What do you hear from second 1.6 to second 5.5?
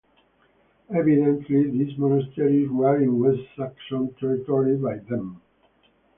these monasteries were in West Saxon territory by then.